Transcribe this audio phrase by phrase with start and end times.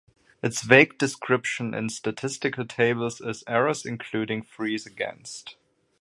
[0.41, 5.57] Its vague description in statistical tables is "errors including frees against".